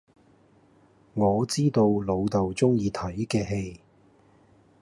[1.13, 3.81] 我知道老豆鍾意睇既戲